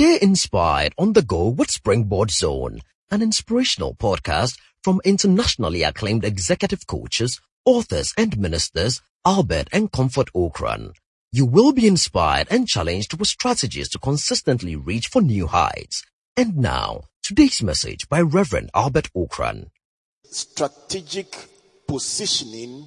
Stay 0.00 0.18
inspired 0.22 0.94
on 0.96 1.12
the 1.12 1.20
go 1.20 1.48
with 1.48 1.70
Springboard 1.70 2.30
Zone, 2.30 2.80
an 3.10 3.20
inspirational 3.20 3.94
podcast 3.94 4.56
from 4.82 5.02
internationally 5.04 5.82
acclaimed 5.82 6.24
executive 6.24 6.86
coaches, 6.86 7.38
authors 7.66 8.14
and 8.16 8.38
ministers 8.38 9.02
Albert 9.26 9.68
and 9.72 9.92
Comfort 9.92 10.32
Ocran. 10.34 10.92
You 11.32 11.44
will 11.44 11.72
be 11.72 11.86
inspired 11.86 12.46
and 12.50 12.66
challenged 12.66 13.18
with 13.18 13.28
strategies 13.28 13.90
to 13.90 13.98
consistently 13.98 14.74
reach 14.74 15.08
for 15.08 15.20
new 15.20 15.46
heights. 15.48 16.02
And 16.34 16.56
now, 16.56 17.02
today's 17.22 17.62
message 17.62 18.08
by 18.08 18.22
Reverend 18.22 18.70
Albert 18.74 19.10
Ocran. 19.14 19.66
Strategic 20.24 21.36
positioning 21.86 22.86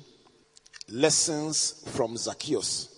lessons 0.89 1.84
from 1.95 2.18
Zacchaeus. 2.18 2.89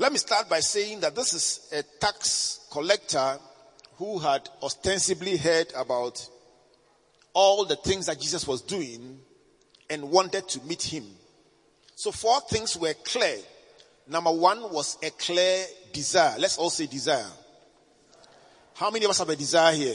Let 0.00 0.10
me 0.10 0.18
start 0.18 0.48
by 0.48 0.58
saying 0.58 0.98
that 0.98 1.14
this 1.14 1.32
is 1.32 1.72
a 1.72 1.84
tax 2.00 2.66
collector 2.72 3.38
who 4.02 4.18
had 4.18 4.48
ostensibly 4.60 5.36
heard 5.36 5.72
about 5.76 6.28
all 7.34 7.64
the 7.64 7.76
things 7.76 8.06
that 8.06 8.18
Jesus 8.18 8.48
was 8.48 8.60
doing 8.60 9.20
and 9.88 10.10
wanted 10.10 10.48
to 10.48 10.60
meet 10.62 10.82
him. 10.82 11.04
So 11.94 12.10
four 12.10 12.40
things 12.40 12.76
were 12.76 12.94
clear. 13.04 13.36
Number 14.08 14.32
one 14.32 14.72
was 14.72 14.98
a 15.04 15.10
clear 15.10 15.64
desire. 15.92 16.36
Let's 16.36 16.58
all 16.58 16.68
say 16.68 16.86
desire. 16.86 17.30
How 18.74 18.90
many 18.90 19.04
of 19.04 19.12
us 19.12 19.20
have 19.20 19.28
a 19.28 19.36
desire 19.36 19.72
here? 19.72 19.94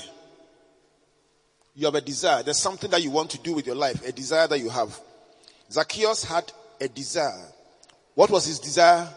You 1.75 1.87
have 1.87 1.95
a 1.95 2.01
desire. 2.01 2.43
There's 2.43 2.59
something 2.59 2.89
that 2.91 3.03
you 3.03 3.11
want 3.11 3.31
to 3.31 3.39
do 3.39 3.55
with 3.55 3.65
your 3.67 3.75
life, 3.75 4.07
a 4.07 4.13
desire 4.13 4.47
that 4.47 4.59
you 4.59 4.69
have. 4.69 4.97
Zacchaeus 5.69 6.23
had 6.23 6.49
a 6.79 6.87
desire. 6.87 7.51
What 8.15 8.31
was 8.31 8.45
his 8.45 8.59
desire? 8.59 9.09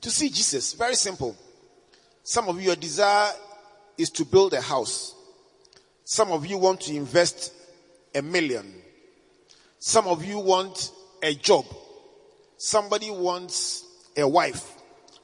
To 0.00 0.10
see 0.10 0.30
Jesus. 0.30 0.72
Very 0.72 0.94
simple. 0.94 1.36
Some 2.24 2.48
of 2.48 2.58
you, 2.58 2.68
your 2.68 2.76
desire 2.76 3.30
is 3.98 4.10
to 4.10 4.24
build 4.24 4.54
a 4.54 4.60
house. 4.60 5.14
Some 6.04 6.32
of 6.32 6.46
you 6.46 6.58
want 6.58 6.80
to 6.82 6.94
invest 6.94 7.52
a 8.14 8.22
million. 8.22 8.72
Some 9.78 10.06
of 10.06 10.24
you 10.24 10.38
want 10.38 10.92
a 11.22 11.34
job. 11.34 11.64
Somebody 12.56 13.10
wants 13.10 13.84
a 14.16 14.26
wife. 14.26 14.76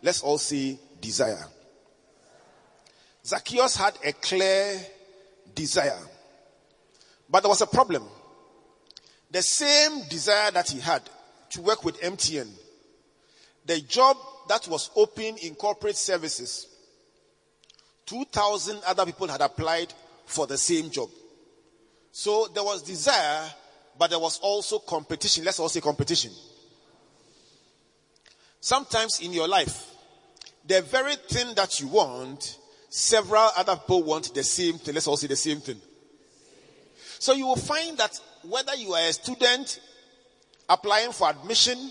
Let's 0.02 0.22
all 0.22 0.38
say 0.38 0.78
desire. 1.00 1.47
Zacchaeus 3.25 3.77
had 3.77 3.94
a 4.05 4.12
clear 4.12 4.80
desire. 5.55 5.98
But 7.28 7.41
there 7.42 7.50
was 7.50 7.60
a 7.60 7.66
problem. 7.66 8.05
The 9.30 9.42
same 9.42 10.08
desire 10.08 10.50
that 10.53 10.70
he 10.70 10.80
had 10.80 11.03
to 11.50 11.60
work 11.60 11.84
with 11.84 12.00
MTN, 12.00 12.48
the 13.66 13.80
job 13.82 14.16
that 14.48 14.66
was 14.69 14.91
open 14.97 15.36
in 15.42 15.55
corporate 15.55 15.97
services, 15.97 16.66
2,000 18.08 18.80
other 18.86 19.04
people 19.04 19.28
had 19.28 19.42
applied 19.42 19.92
for 20.24 20.46
the 20.46 20.56
same 20.56 20.90
job. 20.90 21.10
So 22.10 22.48
there 22.54 22.64
was 22.64 22.82
desire, 22.82 23.44
but 23.98 24.08
there 24.08 24.18
was 24.18 24.38
also 24.38 24.78
competition. 24.78 25.44
Let's 25.44 25.60
all 25.60 25.68
say 25.68 25.80
competition. 25.80 26.32
Sometimes 28.60 29.20
in 29.20 29.32
your 29.32 29.46
life, 29.46 29.90
the 30.66 30.80
very 30.82 31.16
thing 31.16 31.54
that 31.54 31.80
you 31.80 31.88
want, 31.88 32.58
several 32.88 33.50
other 33.56 33.76
people 33.76 34.02
want 34.02 34.34
the 34.34 34.42
same 34.42 34.78
thing. 34.78 34.94
Let's 34.94 35.06
all 35.06 35.16
say 35.16 35.26
the 35.26 35.36
same 35.36 35.60
thing. 35.60 35.80
So 37.18 37.34
you 37.34 37.46
will 37.46 37.56
find 37.56 37.98
that 37.98 38.18
whether 38.42 38.74
you 38.74 38.94
are 38.94 39.06
a 39.06 39.12
student 39.12 39.80
applying 40.68 41.12
for 41.12 41.28
admission, 41.28 41.90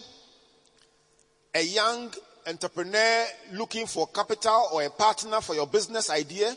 a 1.53 1.61
young 1.61 2.11
entrepreneur 2.47 3.25
looking 3.53 3.85
for 3.85 4.07
capital 4.07 4.69
or 4.73 4.83
a 4.83 4.89
partner 4.89 5.41
for 5.41 5.55
your 5.55 5.67
business 5.67 6.09
idea, 6.09 6.55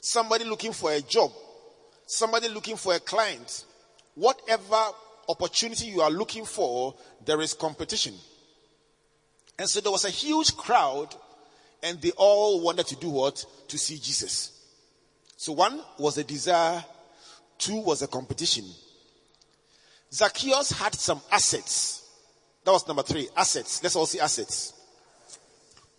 somebody 0.00 0.44
looking 0.44 0.72
for 0.72 0.92
a 0.92 1.00
job, 1.00 1.30
somebody 2.06 2.48
looking 2.48 2.76
for 2.76 2.94
a 2.94 3.00
client, 3.00 3.64
whatever 4.14 4.82
opportunity 5.28 5.86
you 5.86 6.00
are 6.00 6.10
looking 6.10 6.44
for, 6.44 6.94
there 7.24 7.40
is 7.40 7.54
competition. 7.54 8.14
And 9.58 9.68
so 9.68 9.80
there 9.80 9.92
was 9.92 10.04
a 10.04 10.10
huge 10.10 10.56
crowd 10.56 11.14
and 11.82 12.00
they 12.00 12.12
all 12.16 12.62
wanted 12.62 12.86
to 12.86 12.96
do 12.96 13.10
what? 13.10 13.44
To 13.68 13.78
see 13.78 13.98
Jesus. 13.98 14.52
So 15.36 15.52
one 15.52 15.80
was 15.98 16.16
a 16.18 16.24
desire, 16.24 16.82
two 17.58 17.80
was 17.80 18.02
a 18.02 18.06
competition. 18.06 18.64
Zacchaeus 20.12 20.70
had 20.70 20.94
some 20.94 21.20
assets 21.30 22.03
that 22.64 22.72
was 22.72 22.86
number 22.86 23.02
three. 23.02 23.28
Assets. 23.36 23.82
Let's 23.82 23.96
all 23.96 24.06
see 24.06 24.20
assets. 24.20 24.72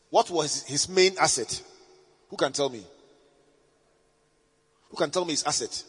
What 0.09 0.29
was 0.29 0.63
his 0.63 0.89
main 0.89 1.15
asset? 1.19 1.61
Who 2.29 2.37
can 2.37 2.51
tell 2.51 2.69
me? 2.69 2.83
Who 4.89 4.97
can 4.97 5.11
tell 5.11 5.25
me 5.25 5.31
his 5.31 5.43
asset? 5.43 5.83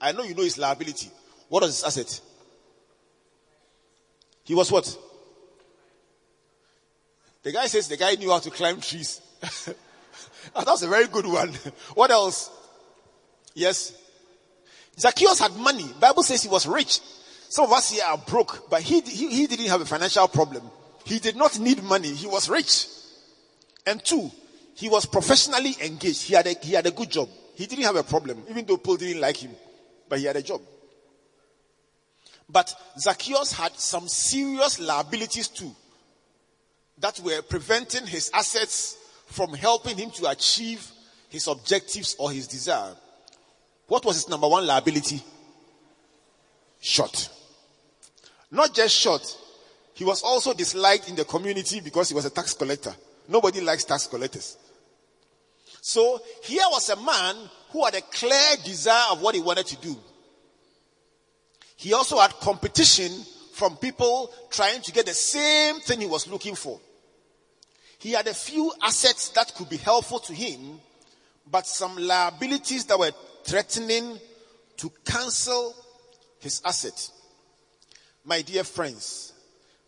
I 0.00 0.12
know 0.12 0.22
you 0.22 0.34
know 0.34 0.42
his 0.42 0.58
liability. 0.58 1.10
What 1.48 1.62
was 1.62 1.76
his 1.76 1.84
asset? 1.84 2.20
He 4.44 4.54
was 4.54 4.70
what? 4.70 4.96
The 7.42 7.52
guy 7.52 7.66
says 7.66 7.88
the 7.88 7.96
guy 7.96 8.14
knew 8.14 8.30
how 8.30 8.38
to 8.38 8.50
climb 8.50 8.80
trees. 8.80 9.20
That's 10.54 10.82
a 10.82 10.88
very 10.88 11.06
good 11.08 11.26
one. 11.26 11.52
What 11.94 12.10
else? 12.10 12.50
Yes. 13.54 13.92
Zacchaeus 14.98 15.38
had 15.40 15.54
money. 15.56 15.86
Bible 16.00 16.22
says 16.22 16.42
he 16.42 16.48
was 16.48 16.66
rich. 16.66 17.00
Some 17.54 17.66
of 17.66 17.72
us 17.72 17.92
here 17.92 18.02
are 18.04 18.18
broke, 18.18 18.68
but 18.68 18.82
he, 18.82 19.00
he, 19.02 19.28
he 19.28 19.46
didn't 19.46 19.68
have 19.68 19.80
a 19.80 19.84
financial 19.84 20.26
problem. 20.26 20.68
He 21.04 21.20
did 21.20 21.36
not 21.36 21.56
need 21.60 21.84
money. 21.84 22.08
He 22.08 22.26
was 22.26 22.48
rich. 22.48 22.88
And 23.86 24.04
two, 24.04 24.28
he 24.74 24.88
was 24.88 25.06
professionally 25.06 25.76
engaged. 25.80 26.22
He 26.22 26.34
had 26.34 26.48
a, 26.48 26.54
he 26.60 26.72
had 26.72 26.84
a 26.84 26.90
good 26.90 27.12
job. 27.12 27.28
He 27.54 27.66
didn't 27.66 27.84
have 27.84 27.94
a 27.94 28.02
problem, 28.02 28.42
even 28.50 28.66
though 28.66 28.76
Paul 28.76 28.96
didn't 28.96 29.20
like 29.20 29.36
him, 29.36 29.52
but 30.08 30.18
he 30.18 30.24
had 30.24 30.34
a 30.34 30.42
job. 30.42 30.62
But 32.48 32.74
Zacchaeus 32.98 33.52
had 33.52 33.78
some 33.78 34.08
serious 34.08 34.80
liabilities 34.80 35.46
too 35.46 35.70
that 36.98 37.20
were 37.20 37.40
preventing 37.42 38.04
his 38.08 38.32
assets 38.34 38.98
from 39.26 39.54
helping 39.54 39.96
him 39.96 40.10
to 40.10 40.28
achieve 40.28 40.90
his 41.28 41.46
objectives 41.46 42.16
or 42.18 42.32
his 42.32 42.48
desire. 42.48 42.96
What 43.86 44.04
was 44.04 44.16
his 44.16 44.28
number 44.28 44.48
one 44.48 44.66
liability? 44.66 45.22
Short. 46.80 47.30
Not 48.54 48.72
just 48.72 48.94
short, 48.94 49.36
he 49.94 50.04
was 50.04 50.22
also 50.22 50.54
disliked 50.54 51.08
in 51.08 51.16
the 51.16 51.24
community 51.24 51.80
because 51.80 52.08
he 52.08 52.14
was 52.14 52.24
a 52.24 52.30
tax 52.30 52.54
collector. 52.54 52.94
Nobody 53.28 53.60
likes 53.60 53.82
tax 53.82 54.06
collectors. 54.06 54.56
So 55.80 56.20
here 56.44 56.62
was 56.70 56.88
a 56.88 56.96
man 56.96 57.34
who 57.70 57.84
had 57.84 57.96
a 57.96 58.00
clear 58.00 58.56
desire 58.64 59.10
of 59.10 59.20
what 59.20 59.34
he 59.34 59.40
wanted 59.40 59.66
to 59.66 59.76
do. 59.78 59.96
He 61.74 61.94
also 61.94 62.16
had 62.20 62.30
competition 62.34 63.10
from 63.54 63.76
people 63.76 64.32
trying 64.50 64.80
to 64.82 64.92
get 64.92 65.06
the 65.06 65.14
same 65.14 65.80
thing 65.80 66.00
he 66.00 66.06
was 66.06 66.28
looking 66.28 66.54
for. 66.54 66.78
He 67.98 68.12
had 68.12 68.28
a 68.28 68.34
few 68.34 68.72
assets 68.80 69.30
that 69.30 69.52
could 69.56 69.68
be 69.68 69.78
helpful 69.78 70.20
to 70.20 70.32
him, 70.32 70.78
but 71.50 71.66
some 71.66 71.96
liabilities 71.96 72.84
that 72.84 73.00
were 73.00 73.10
threatening 73.42 74.16
to 74.76 74.92
cancel 75.04 75.74
his 76.38 76.62
assets. 76.64 77.10
My 78.26 78.40
dear 78.40 78.64
friends, 78.64 79.34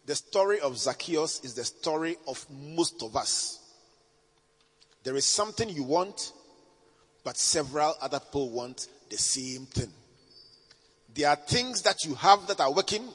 the 0.04 0.14
story 0.14 0.60
of 0.60 0.76
Zacchaeus 0.76 1.40
is 1.42 1.54
the 1.54 1.64
story 1.64 2.16
of 2.28 2.44
most 2.50 3.02
of 3.02 3.16
us. 3.16 3.60
There 5.04 5.16
is 5.16 5.24
something 5.24 5.70
you 5.70 5.84
want, 5.84 6.32
but 7.24 7.38
several 7.38 7.94
other 8.00 8.20
people 8.20 8.50
want 8.50 8.88
the 9.08 9.16
same 9.16 9.64
thing. 9.64 9.90
There 11.14 11.30
are 11.30 11.36
things 11.36 11.80
that 11.82 12.04
you 12.04 12.14
have 12.16 12.46
that 12.48 12.60
are 12.60 12.72
working 12.72 13.08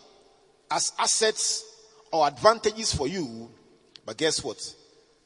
as 0.72 0.92
assets 0.98 1.66
or 2.12 2.28
advantages 2.28 2.96
for 2.96 3.08
you, 3.08 3.52
but 4.04 4.18
guess 4.18 4.44
what? 4.44 4.58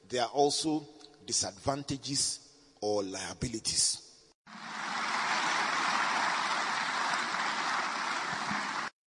There 0.09 0.23
are 0.23 0.29
also 0.29 0.85
disadvantages 1.25 2.39
or 2.81 3.01
liabilities. 3.01 4.04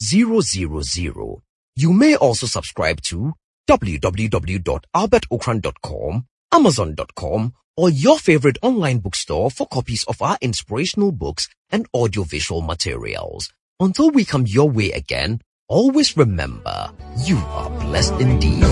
000. 0.00 1.42
You 1.76 1.92
may 1.92 2.16
also 2.16 2.46
subscribe 2.46 3.02
to 3.02 3.34
www.albertocran.com 3.68 6.24
Amazon.com, 6.52 7.52
or 7.76 7.90
your 7.90 8.18
favorite 8.18 8.58
online 8.62 8.98
bookstore 8.98 9.50
for 9.50 9.66
copies 9.66 10.04
of 10.04 10.20
our 10.22 10.38
inspirational 10.40 11.12
books 11.12 11.48
and 11.70 11.86
audiovisual 11.94 12.62
materials. 12.62 13.52
Until 13.78 14.10
we 14.10 14.24
come 14.24 14.46
your 14.46 14.70
way 14.70 14.90
again, 14.92 15.40
always 15.68 16.16
remember, 16.16 16.90
you 17.24 17.36
are 17.36 17.70
blessed 17.80 18.14
indeed. 18.14 18.64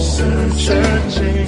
Searching, 0.00 1.46